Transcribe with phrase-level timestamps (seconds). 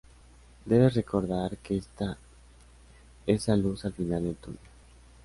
[0.65, 2.17] Debes recordar que está
[3.27, 4.59] esa luz al final del túnel".